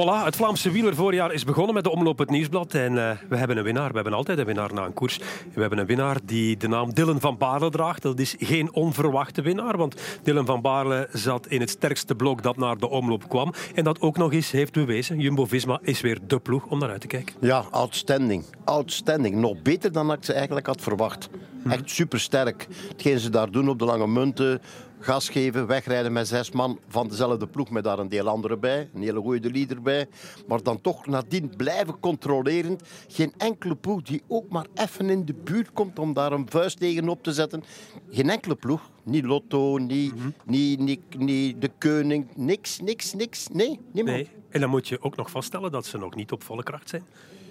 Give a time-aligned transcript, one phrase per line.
[0.00, 2.74] Voilà, het Vlaamse wielervoorjaar is begonnen met de omloop het nieuwsblad.
[2.74, 3.88] En uh, we hebben een winnaar.
[3.88, 5.18] We hebben altijd een winnaar na een koers.
[5.54, 8.02] We hebben een winnaar die de naam Dylan van Baarle draagt.
[8.02, 12.56] Dat is geen onverwachte winnaar, want Dylan van Baarle zat in het sterkste blok dat
[12.56, 13.52] naar de omloop kwam.
[13.74, 15.20] En dat ook nog eens heeft bewezen.
[15.20, 17.34] Jumbo-Visma is weer de ploeg om naar uit te kijken.
[17.40, 18.44] Ja, outstanding.
[18.64, 19.36] Outstanding.
[19.36, 21.28] Nog beter dan ik ze eigenlijk had verwacht.
[21.68, 22.66] Echt supersterk.
[22.88, 24.60] Hetgeen ze daar doen op de lange munten
[25.06, 28.88] gas geven, wegrijden met zes man van dezelfde ploeg met daar een deel andere bij,
[28.94, 30.08] een hele goede leader bij,
[30.46, 32.78] maar dan toch nadien blijven controleren.
[33.08, 36.78] Geen enkele ploeg die ook maar even in de buurt komt om daar een vuist
[36.78, 37.64] tegen op te zetten.
[38.10, 43.48] Geen enkele ploeg, niet Lotto, niet, mm niet, niet, niet, de Koning, niks, niks, niks.
[43.48, 44.16] Nee, niemand.
[44.16, 44.28] Nee.
[44.48, 47.04] En dan moet je ook nog vaststellen dat ze nog niet op volle kracht zijn.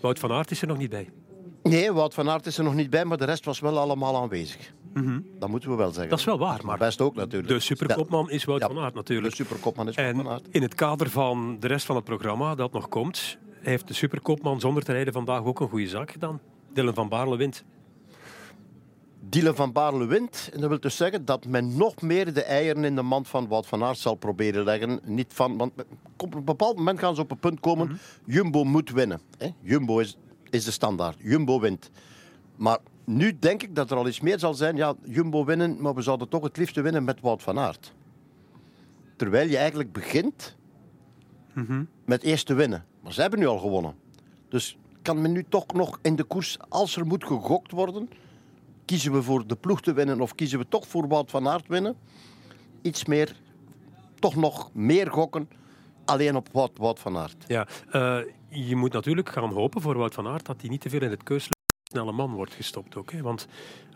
[0.00, 1.08] Wout van Aert is er nog niet bij.
[1.62, 4.16] Nee, Wout van Aert is er nog niet bij, maar de rest was wel allemaal
[4.16, 4.72] aanwezig.
[5.02, 5.20] Mhm.
[5.38, 6.08] Dat moeten we wel zeggen.
[6.08, 6.60] Dat is wel waar.
[6.64, 7.48] Maar best ook natuurlijk.
[7.48, 9.36] De superkopman is Wout van Aert natuurlijk.
[9.36, 10.46] De superkopman is Wout van Aert.
[10.50, 14.60] in het kader van de rest van het programma dat nog komt, heeft de superkopman
[14.60, 16.40] zonder te rijden vandaag ook een goede zaak gedaan.
[16.72, 17.64] Dylan van Baarle wint.
[19.28, 20.50] Dylan van Baarle wint.
[20.52, 23.48] En dat wil dus zeggen dat men nog meer de eieren in de mand van
[23.48, 25.00] Wout van Aert zal proberen leggen.
[25.04, 25.72] Niet van, want
[26.16, 27.86] op een bepaald moment gaan ze op een punt komen.
[27.86, 27.96] Mhm.
[28.24, 29.20] Jumbo moet winnen.
[29.60, 30.16] Jumbo is,
[30.50, 31.16] is de standaard.
[31.22, 31.90] Jumbo wint.
[32.56, 34.76] Maar nu denk ik dat er al iets meer zal zijn.
[34.76, 37.92] Ja, Jumbo winnen, maar we zouden toch het liefste winnen met Wout van Aert.
[39.16, 40.56] Terwijl je eigenlijk begint
[41.52, 41.84] mhm.
[42.04, 42.84] met eerst te winnen.
[43.02, 43.94] Maar ze hebben nu al gewonnen.
[44.48, 48.08] Dus kan men nu toch nog in de koers, als er moet gegokt worden,
[48.84, 51.68] kiezen we voor de ploeg te winnen of kiezen we toch voor Wout van Aert
[51.68, 51.96] winnen?
[52.82, 53.36] Iets meer,
[54.18, 55.48] toch nog meer gokken
[56.04, 57.44] alleen op Wout, Wout van Aert.
[57.46, 58.18] Ja, uh,
[58.48, 61.10] je moet natuurlijk gaan hopen voor Wout van Aert dat hij niet te veel in
[61.10, 61.48] het keus
[61.90, 63.12] snelle man wordt gestopt ook.
[63.12, 63.22] Hè?
[63.22, 63.46] Want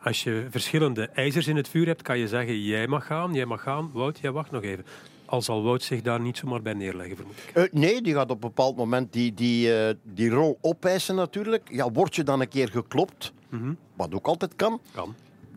[0.03, 3.45] als je verschillende ijzers in het vuur hebt, kan je zeggen, jij mag gaan, jij
[3.45, 3.91] mag gaan.
[3.93, 4.85] Wout, jij wacht nog even.
[5.25, 7.57] Al zal Wout zich daar niet zomaar bij neerleggen, vermoed ik.
[7.57, 11.69] Uh, nee, die gaat op een bepaald moment die, die, uh, die rol opeisen natuurlijk.
[11.71, 15.15] Ja, word je dan een keer geklopt, mm wat ook altijd kan, kan.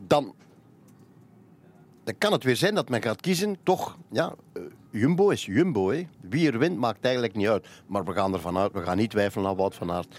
[0.08, 0.34] Dan,
[2.04, 5.92] dan kan het weer zijn dat men gaat kiezen, toch, ja, uh, Jumbo is Jumbo.
[5.92, 6.08] Hè.
[6.22, 7.68] Wie er wint maakt eigenlijk niet uit.
[7.88, 10.18] Maar we gaan ervan uit, we gaan niet twijfelen aan Wout van Aert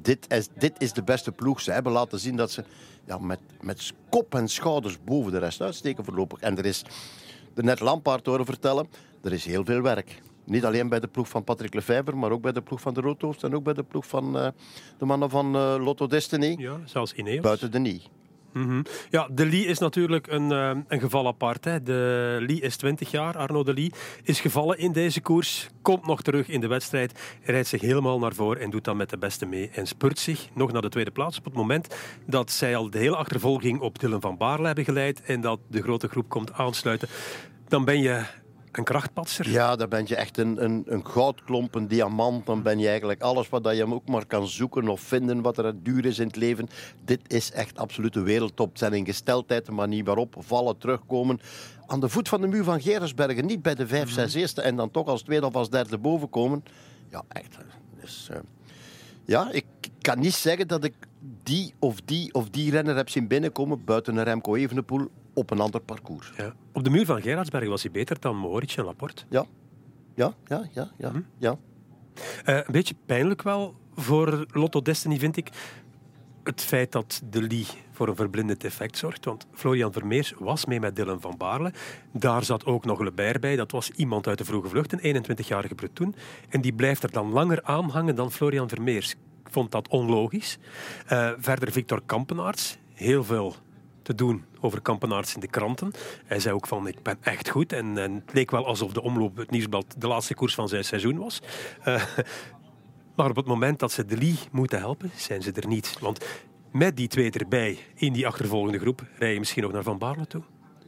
[0.00, 1.60] dit is, dit is de beste ploeg.
[1.60, 2.64] Ze hebben laten zien dat ze
[3.06, 6.40] ja, met, met kop en schouders boven de rest uitsteken voorlopig.
[6.40, 6.84] En er is,
[7.54, 8.88] de net Lampaard horen vertellen,
[9.22, 10.22] er is heel veel werk.
[10.44, 13.00] Niet alleen bij de ploeg van Patrick Lefevre, maar ook bij de ploeg van de
[13.00, 14.48] Roodhoofd en ook bij de ploeg van uh,
[14.98, 16.54] de mannen van uh, Lotto Destiny.
[16.58, 17.40] Ja, zelfs Ineos.
[17.40, 18.02] Buiten de nie.
[18.56, 18.82] Mhm.
[19.10, 21.64] Ja, de Lee is natuurlijk een, uh, een geval apart.
[21.64, 21.82] Hè.
[21.82, 26.22] De Lee is 20 jaar, Arno de Lee is gevallen in deze koers, komt nog
[26.22, 29.46] terug in de wedstrijd, rijdt zich helemaal naar voren en doet dan met de beste
[29.46, 31.96] mee en spurt zich nog naar de tweede plaats op het moment
[32.26, 35.82] dat zij al de hele achtervolging op Dylan van Baarle hebben geleid en dat de
[35.82, 37.08] grote groep komt aansluiten.
[37.68, 38.24] Dan ben je
[38.78, 39.50] een krachtpatser?
[39.50, 42.46] Ja, dan ben je echt een, een, een goudklomp, een diamant.
[42.46, 45.82] Dan ben je eigenlijk alles wat je ook maar kan zoeken of vinden wat er
[45.82, 46.68] duur is in het leven.
[47.04, 48.78] Dit is echt absolute wereldtop.
[48.78, 51.40] Zijn in gesteldheid, de manier waarop vallen, terugkomen.
[51.86, 54.38] Aan de voet van de muur van Gerersbergen, niet bij de vijf, zes mhm.
[54.38, 56.64] eerste en dan toch als tweede of als derde boven komen.
[57.10, 57.56] Ja, echt.
[58.00, 58.36] Dus, uh,
[59.24, 59.64] ja, ik
[60.00, 60.94] kan niet zeggen dat ik
[61.42, 65.60] die of die of die renner heb zien binnenkomen buiten een Remco Evenepoel op een
[65.60, 66.32] ander parcours.
[66.36, 66.54] Ja.
[66.72, 69.24] Op de muur van Gerardsberg was hij beter dan Mohoric en Laporte.
[69.28, 69.44] Ja,
[70.14, 70.90] ja, ja, ja.
[70.98, 71.20] ja, hm?
[71.38, 71.56] ja.
[72.46, 75.48] Uh, een beetje pijnlijk wel voor Lotto Destiny, vind ik.
[76.44, 79.24] Het feit dat de Lee voor een verblindend effect zorgt.
[79.24, 81.72] Want Florian Vermeers was mee met Dylan van Baarle.
[82.12, 83.56] Daar zat ook nog Lebert bij.
[83.56, 86.14] Dat was iemand uit de vroege vlucht, een 21-jarige Breton.
[86.48, 89.10] En die blijft er dan langer aan hangen dan Florian Vermeers.
[89.10, 90.58] Ik vond dat onlogisch.
[91.12, 92.78] Uh, verder Victor Kampenaerts.
[92.94, 93.56] Heel veel
[94.06, 95.90] te doen over Kampenaerts in de kranten.
[96.24, 97.72] Hij zei ook van, ik ben echt goed.
[97.72, 100.84] En, en het leek wel alsof de omloop, het nieuwsblad, de laatste koers van zijn
[100.84, 101.40] seizoen was.
[101.88, 102.02] Uh,
[103.16, 105.96] maar op het moment dat ze de Lee moeten helpen, zijn ze er niet.
[106.00, 106.24] Want
[106.72, 110.26] met die twee erbij in die achtervolgende groep, rij je misschien nog naar Van Baarle
[110.26, 110.42] toe?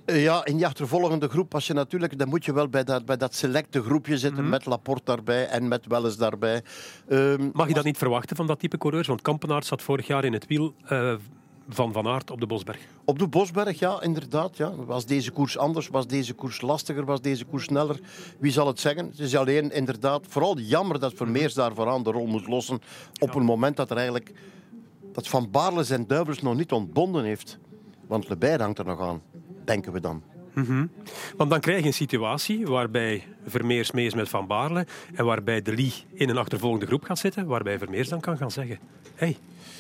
[0.05, 3.05] Eh, ja, in die achtervolgende groep, als je natuurlijk, dan moet je wel bij dat,
[3.05, 6.62] bij dat selecte groepje zitten mm met Laporte daarbij en met Welles daarbij.
[7.09, 9.06] Um, Mag je dat niet verwachten van dat type coureurs?
[9.06, 11.14] Want Kampenaert zat vorig jaar in het wiel uh,
[11.69, 12.79] van Van Aert op de Bosberg.
[13.05, 14.56] Op de Bosberg, ja, inderdaad.
[14.56, 14.75] Ja.
[14.75, 15.88] Was deze koers anders?
[15.88, 17.05] Was deze koers lastiger?
[17.05, 18.00] Was deze koers sneller?
[18.38, 19.06] Wie zal het zeggen?
[19.06, 22.81] Het is alleen inderdaad vooral jammer dat Vermeers daar vooraan de rol moet lossen
[23.19, 24.32] op een moment dat er eigenlijk
[25.12, 27.59] dat Van Baarle zijn duivels nog niet ontbonden heeft.
[28.06, 29.23] Want Lebert hangt er nog aan,
[29.64, 30.23] denken we dan.
[30.66, 30.90] Mm
[31.37, 35.62] Want dan krijg je een situatie waarbij Vermeers mee is met Van Baarle en waarbij
[35.62, 38.78] De Lee in een achtervolgende groep gaat zitten, waarbij Vermeers dan kan gaan zeggen
[39.19, 39.37] hey,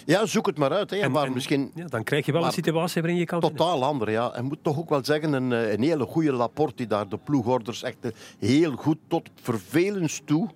[0.06, 0.90] ja, zoek het maar uit.
[0.90, 0.96] Hè.
[0.96, 3.40] En, waar misschien, ja, dan krijg je wel een situatie waarin je kan...
[3.40, 4.32] Totaal ander, ja.
[4.32, 7.18] En moet toch ook wel zeggen, een, eh, een hele goede Laporte die daar de
[7.18, 10.48] ploegorders echt eh, heel goed tot vervelens toe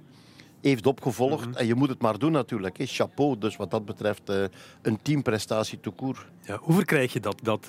[0.61, 1.57] heeft opgevolgd.
[1.57, 2.79] En je moet het maar doen natuurlijk.
[2.79, 2.87] Hè.
[2.87, 4.45] Chapeau, dus wat dat betreft eh,
[4.83, 6.27] een teamprestatie court.
[6.43, 7.39] Ja, hoe verkrijg je dat?
[7.43, 7.67] dat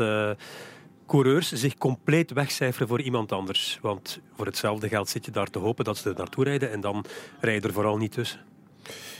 [1.07, 3.79] coureurs zich compleet wegcijferen voor iemand anders.
[3.81, 6.81] Want voor hetzelfde geld zit je daar te hopen dat ze er naartoe rijden en
[6.81, 7.05] dan
[7.39, 8.39] rij je er vooral niet tussen.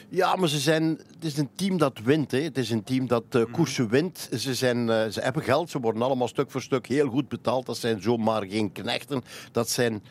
[0.09, 2.31] Ja, maar ze zijn, het is een team dat wint.
[2.31, 2.41] Hè.
[2.41, 4.29] Het is een team dat uh, koersen wint.
[4.37, 7.65] Ze, zijn, uh, ze hebben geld, ze worden allemaal stuk voor stuk heel goed betaald.
[7.65, 9.23] Dat zijn zomaar geen knechten.
[9.51, 10.03] Dat zijn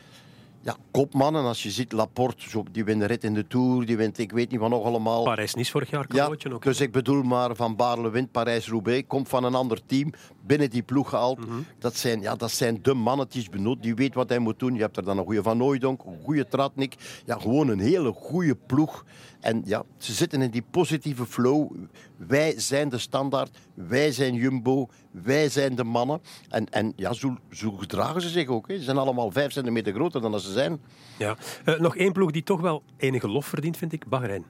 [0.63, 1.45] ja, kopmannen.
[1.45, 4.33] Als je ziet, Laporte, zo, die wint de rit in de Tour, die wint ik
[4.33, 5.23] weet niet wat nog allemaal.
[5.23, 6.63] Parijs-Nice vorig jaar, ja, ook.
[6.63, 10.13] Dus ik bedoel maar, Van Baarle wint Parijs-Roubaix, komt van een ander team,
[10.47, 11.39] binnen die ploeg gehaald.
[11.39, 11.67] Mm -hmm.
[11.79, 14.75] dat, zijn, ja, dat zijn de mannetjes benoemd, die weet wat hij moet doen.
[14.75, 16.95] Je hebt er dan een goede Van Nooydonk, een goede Tratnik.
[17.25, 19.05] Ja, gewoon een hele goede ploeg.
[19.41, 21.71] En ja, ze zitten in die positieve flow.
[22.17, 26.21] Wij zijn de standaard, wij zijn Jumbo, wij zijn de mannen.
[26.49, 28.69] En, en ja, zo, zo gedragen ze zich ook.
[28.69, 28.77] Hè.
[28.77, 30.81] Ze zijn allemaal vijf centimeter groter dan dat ze zijn.
[31.19, 31.37] Ja.
[31.65, 34.45] Uh, nog één ploeg die toch wel enige lof verdient, vind ik, Bahrein.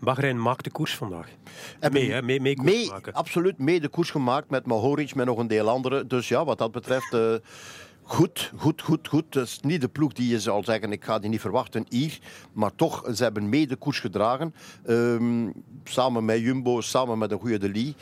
[0.00, 1.28] Bahrein maakt de koers vandaag.
[1.78, 2.22] En mee, hè?
[2.22, 3.12] Mee, mee, koers mee maken.
[3.12, 6.08] Absoluut, mee de koers gemaakt met Mohoric, met nog een deel anderen.
[6.08, 7.14] Dus ja, wat dat betreft...
[7.14, 7.34] Uh,
[8.02, 9.32] Goed, goed, goed, goed.
[9.32, 12.18] Dat is niet de ploeg die je zal zeggen, ik ga die niet verwachten hier.
[12.52, 14.54] Maar toch, ze hebben mee de koers gedragen.
[14.86, 15.52] Um,
[15.84, 17.94] samen met Jumbo, samen met een goede De Lee.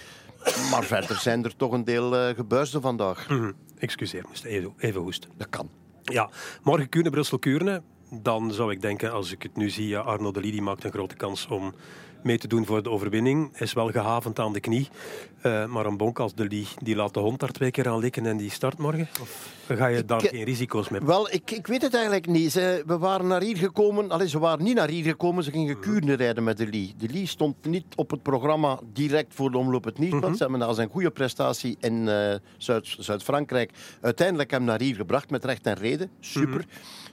[0.71, 3.29] Maar verder zijn er toch een deel uh, gebuisden vandaag.
[3.29, 3.53] Mm -hmm.
[3.79, 5.31] Excuseer, moest even, even hoesten.
[5.37, 5.71] Dat kan.
[6.03, 6.31] Ja,
[6.63, 7.83] morgen Kuurne, Brussel, Kuurne.
[8.11, 10.93] Dan zou ik denken, als ik het nu zie, Arno De Lee die maakt een
[10.93, 11.75] grote kans om
[12.23, 13.59] mee te doen voor de overwinning.
[13.59, 14.89] Is wel gehavend aan de knie.
[15.43, 17.99] Uh, maar een bonk als De Lee, die laat de hond daar twee keer aan
[17.99, 19.09] likken en die start morgen?
[19.21, 21.01] Of ga je daar ik, geen risico's mee?
[21.01, 22.53] Wel, ik, ik weet het eigenlijk niet.
[22.53, 24.11] Ze, we waren naar hier gekomen.
[24.11, 25.45] Allee, ze waren niet naar hier gekomen.
[25.45, 26.95] Ze gingen Kuurne rijden met De Lee.
[26.97, 29.99] De Lee stond niet op het programma direct voor de omloop het.
[29.99, 30.35] Mm -hmm.
[30.35, 32.35] Ze hebben na zijn goede prestatie in uh,
[32.99, 36.11] Zuid-Frankrijk uiteindelijk hem naar hier gebracht met recht en reden.
[36.21, 36.49] Super.
[36.49, 36.65] Mm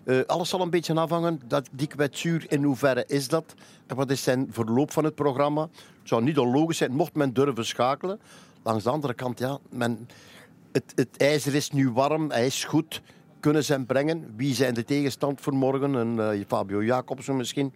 [0.04, 0.14] -hmm.
[0.14, 1.42] uh, alles zal een beetje afhangen.
[1.48, 3.54] Dat die kwetsuur, in hoeverre is dat?
[3.88, 5.62] En wat is zijn verloop van het programma?
[5.62, 8.20] Het zou niet onlogisch zijn, mocht men durven schakelen.
[8.64, 10.08] Langs de andere kant, ja, men,
[10.72, 13.02] het, het ijzer is nu warm, hij is goed.
[13.40, 14.34] Kunnen ze hem brengen?
[14.36, 15.94] Wie zijn de tegenstand voor morgen?
[15.94, 17.74] Een, uh, Fabio Jacobsen misschien.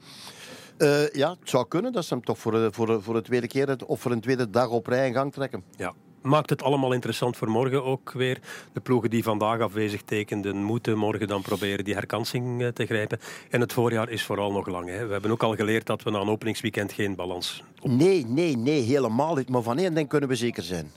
[0.78, 3.48] Uh, ja, het zou kunnen dat ze hem toch voor, de, voor, voor de tweede
[3.48, 5.64] keer of voor een tweede dag op rij in gang trekken.
[5.78, 8.40] Ja, maakt het allemaal interessant voor morgen ook weer.
[8.74, 13.20] De ploegen die vandaag afwezig tekenden, moeten morgen dan proberen die herkansing te grijpen.
[13.50, 14.90] En het voorjaar is vooral nog lang.
[14.90, 15.06] Hè.
[15.06, 17.92] We hebben ook al geleerd dat we na een openingsweekend geen balans op...
[17.92, 19.50] Nee, nee, nee, helemaal niet.
[19.50, 20.92] Maar van één ding kunnen we zeker zijn.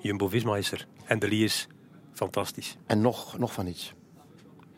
[0.00, 0.86] Jumbo-Visma is er.
[1.04, 1.68] En de Lee is
[2.12, 2.76] fantastisch.
[2.86, 3.92] En nog, nog van iets.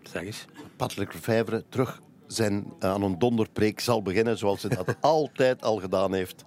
[0.02, 0.44] Zeg eens.
[0.76, 5.76] Patrick Lefevre terug zijn, uh, aan een donderpreek zal beginnen zoals hij dat altijd al
[5.76, 6.42] gedaan heeft.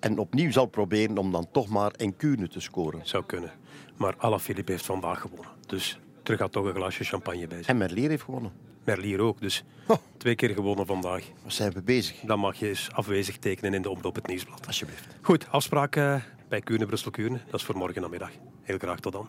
[0.00, 3.00] En opnieuw zal proberen om dan toch maar een Kuurne te scoren.
[3.02, 3.50] Zou kunnen.
[3.96, 5.50] Maar Alaphilippe heeft vandaag gewonnen.
[5.66, 7.66] Dus terug gaat toch een glaasje champagne bij zijn.
[7.66, 8.52] En Merlier heeft gewonnen.
[8.84, 9.40] Merlier ook.
[9.40, 9.96] Dus oh.
[10.16, 11.24] twee keer gewonnen vandaag.
[11.42, 12.20] Wat zijn we bezig?
[12.20, 14.66] Dan mag je eens afwezig tekenen in de omloop het nieuwsblad.
[14.66, 15.06] Alsjeblieft.
[15.20, 17.40] Goed, afspraak uh, bij Kuurne, Brussel Kuurne.
[17.50, 18.30] Dat is voor morgen namiddag.
[18.62, 19.28] Heel graag tot dan.